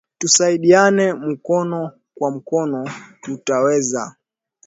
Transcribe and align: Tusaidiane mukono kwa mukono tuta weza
Tusaidiane 0.19 1.07
mukono 1.25 1.79
kwa 2.15 2.29
mukono 2.33 2.79
tuta 3.21 3.55
weza 3.63 4.03